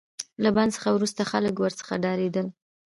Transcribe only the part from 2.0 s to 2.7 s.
ډاریدل.